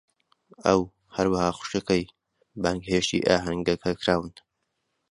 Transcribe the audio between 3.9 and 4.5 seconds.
کراون.